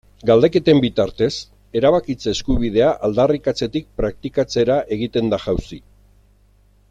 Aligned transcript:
Galdeketen 0.27 0.79
bitartez, 0.83 1.27
erabakitze 1.81 2.31
eskubidea 2.37 2.89
aldarrikatzetik 3.09 3.87
praktikatzera 4.01 4.79
egiten 4.97 5.33
da 5.35 5.41
jauzi. 5.45 5.81